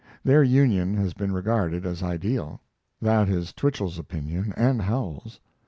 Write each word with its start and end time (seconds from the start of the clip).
Their 0.23 0.41
union 0.41 0.95
has 0.95 1.13
been 1.13 1.31
regarded 1.31 1.85
as 1.85 2.01
ideal. 2.01 2.59
That 2.99 3.29
is 3.29 3.53
Twichell's 3.53 3.99
opinion 3.99 4.51
and 4.57 4.81
Howells's. 4.81 5.39